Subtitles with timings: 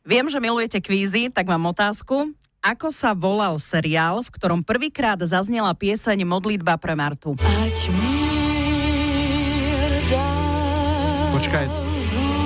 [0.00, 2.32] Viem, že milujete kvízy, tak mám otázku.
[2.60, 7.36] Ako sa volal seriál, v ktorom prvýkrát zaznela pieseň Modlitba pre Martu?
[11.32, 11.89] Počkaj,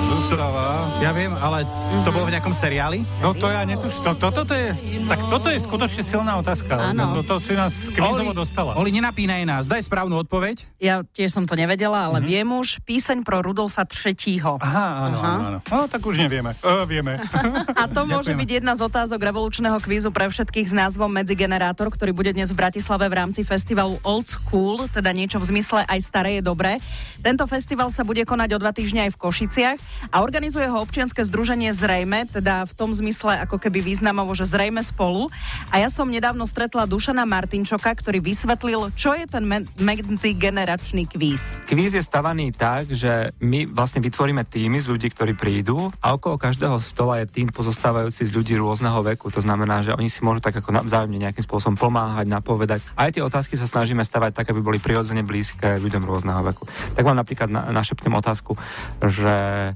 [0.05, 0.85] Zústrava.
[0.99, 1.65] ja viem, ale
[2.01, 3.01] to bolo v nejakom seriáli?
[3.19, 4.01] No to ja netuš.
[4.01, 4.71] To, to, toto je,
[5.03, 6.93] tak toto je skutočne silná otázka.
[6.93, 6.95] Áno.
[6.95, 8.75] No, toto si nás kvízovo dostala.
[8.75, 10.65] Oli, nenapínaj nás, daj správnu odpoveď.
[10.79, 12.27] Ja tiež som to nevedela, ale Mhm.
[12.27, 12.69] viem už.
[12.83, 14.59] Píseň pro Rudolfa III.
[14.59, 15.31] Aha, áno, Aha.
[15.31, 15.59] áno, áno.
[15.65, 16.53] No, tak už nevieme.
[16.61, 17.17] Uh, vieme.
[17.81, 18.41] A to môže Ďakujeme.
[18.41, 22.59] byť jedna z otázok revolučného kvízu pre všetkých s názvom Medzigenerátor, ktorý bude dnes v
[22.59, 26.77] Bratislave v rámci festivalu Old School, teda niečo v zmysle aj staré je dobré.
[27.21, 29.79] Tento festival sa bude konať o dva týždne aj v Košiciach
[30.11, 34.81] a organizuje ho občianske združenie Zrejme, teda v tom zmysle ako keby významovo, že Zrejme
[34.85, 35.29] spolu.
[35.73, 41.59] A ja som nedávno stretla Dušana Martinčoka, ktorý vysvetlil, čo je ten me- medzigeneračný kvíz.
[41.67, 46.39] Kvíz je stavaný tak, že my vlastne vytvoríme týmy z ľudí, ktorí prídu a okolo
[46.39, 49.31] každého stola je tým pozostávajúci z ľudí rôzneho veku.
[49.35, 52.81] To znamená, že oni si môžu tak ako navzájomne nejakým spôsobom pomáhať, napovedať.
[52.95, 56.65] Aj tie otázky sa snažíme stavať tak, aby boli prirodzene blízke ľuďom rôzneho veku.
[56.95, 58.55] Tak vám napríklad na, našepnem otázku,
[59.03, 59.35] že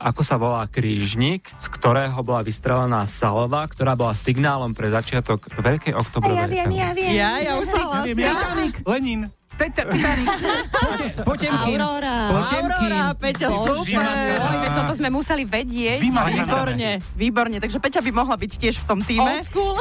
[0.08, 5.92] ako sa volá krížnik, z ktorého bola vystrelená salva, ktorá bola signálom pre začiatok Veľkej
[5.92, 6.48] oktobrovej.
[6.96, 7.12] viem.
[7.12, 7.80] Ja, ja už sa.
[8.08, 8.74] Titanic!
[8.88, 9.20] Lenin.
[9.58, 10.28] Peter, Titanic!
[11.28, 11.80] Pote- Potemkin!
[11.84, 12.16] Aurora.
[12.32, 12.92] Potemkin!
[12.96, 14.38] Aurora, Peťa, super.
[14.38, 16.00] Oj, toto sme museli vedieť.
[16.00, 17.56] Vymali Výborne, výborne.
[17.60, 19.28] Takže Peťa by mohla byť tiež v tom týme.
[19.28, 19.74] Old school.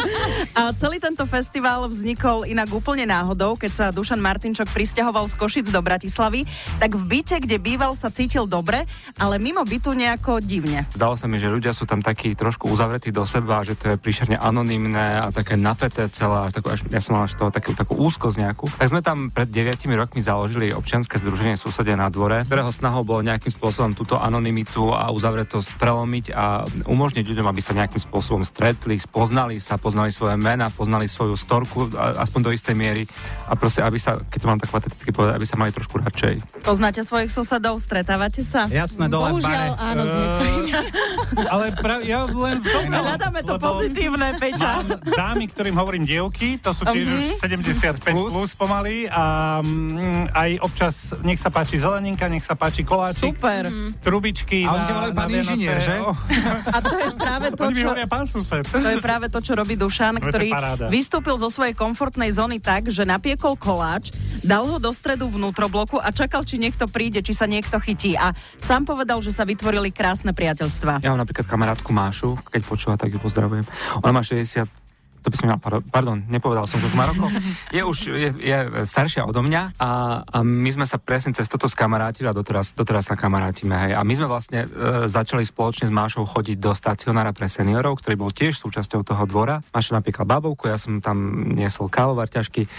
[0.58, 5.66] A celý tento festival vznikol inak úplne náhodou, keď sa Dušan Martinčok pristahoval z Košic
[5.68, 6.48] do Bratislavy,
[6.80, 8.88] tak v byte, kde býval, sa cítil dobre,
[9.20, 10.88] ale mimo bytu nejako divne.
[10.94, 13.96] Zdalo sa mi, že ľudia sú tam takí trošku uzavretí do seba, že to je
[14.00, 17.98] príšerne anonymné a také napäté celé, takú, až, ja som mal až toho takú, takú
[18.00, 18.66] úzkosť nejakú.
[18.78, 23.18] Tak sme tam pred 9 rokmi založili občianske združenie Susedia na dvore, ktorého snahou bolo
[23.26, 28.94] nejakým spôsobom túto anonymitu a uzavretosť prelomiť a umožniť ľuďom, aby sa nejakým spôsobom stretli,
[28.94, 33.02] spoznali sa, poznali svoje mena, poznali svoju storku, a- aspoň do istej miery
[33.50, 36.62] a proste, aby sa, keď to mám tak pateticky povedať, aby sa mali trošku radšej.
[36.62, 38.70] Poznáte svojich susedov, stretávate sa?
[38.70, 39.50] Jasné, dole v bare.
[39.50, 40.70] Bohužiaľ, áno, s niektorými.
[41.52, 44.70] Ale pra, ja len v tom Hľadáme to pozitívne, Peťa.
[44.86, 50.30] Mám dámy, ktorým hovorím dievky, to sú tiež už 75 plus, plus pomaly a mm,
[50.36, 53.68] aj občas nech sa páči zeleninka, nech sa páči koláčik, Super.
[54.02, 54.66] trubičky.
[54.66, 55.96] A oni volajú pán inžinier, že?
[56.02, 56.12] O,
[56.76, 57.88] A to je práve to, čo...
[58.08, 58.64] pán sused.
[58.66, 60.48] To je práve to, čo robí Dušan, No, ktorý
[60.88, 64.10] vystúpil zo svojej komfortnej zóny tak, že napiekol koláč,
[64.42, 68.16] dal ho do stredu vnútrobloku a čakal, či niekto príde, či sa niekto chytí.
[68.16, 71.04] A sám povedal, že sa vytvorili krásne priateľstva.
[71.04, 73.66] Ja mám napríklad kamarátku Mášu, keď počúva, tak ju pozdravujem.
[74.00, 74.85] Ona má 60
[75.26, 75.58] to by som mal,
[75.90, 77.26] pardon, nepovedal som, koľko má rokov.
[77.76, 81.66] Je už, je, je staršia odo mňa a, a my sme sa presne cez toto
[81.66, 83.74] skamarátili a doteraz, doteraz sa kamarátime.
[83.74, 83.92] Hej.
[83.98, 88.14] A my sme vlastne e, začali spoločne s Mášou chodiť do stacionára pre seniorov, ktorý
[88.14, 89.58] bol tiež súčasťou toho dvora.
[89.74, 92.70] Máša napríklad babovku, ja som tam niesol kávovar ťažký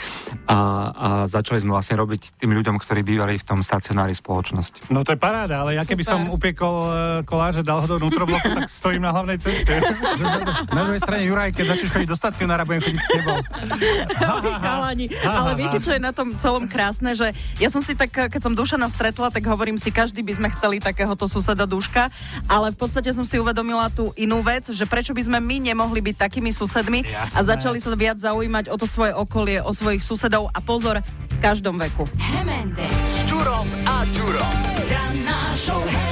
[0.47, 0.57] a,
[0.95, 4.87] a začali sme vlastne robiť tým ľuďom, ktorí bývali v tom stacionári spoločnosť.
[4.87, 6.15] No to je paráda, ale ja keby Super.
[6.15, 6.91] som upiekol e,
[7.27, 9.83] koláč a dal ho do vnútrobloku, tak stojím na hlavnej ceste.
[10.77, 13.39] Na druhej strane, Juraj, keď začneš chodiť do stacionára, budem chodiť s tebou.
[14.61, 15.05] Chalani.
[15.23, 18.53] Ale viete, čo je na tom celom krásne, že ja som si tak, keď som
[18.53, 22.11] Dušana stretla, tak hovorím si, každý by sme chceli takéhoto suseda Duška,
[22.45, 26.03] ale v podstate som si uvedomila tú inú vec, že prečo by sme my nemohli
[26.03, 27.47] byť takými susedmi a Jasné.
[27.47, 30.99] začali sa viac zaujímať o to svoje okolie, o svojich susedov a pozor,
[31.31, 32.03] v každom veku.
[32.05, 34.53] S Ďurom a Ďurom.
[34.89, 36.06] Ranná show.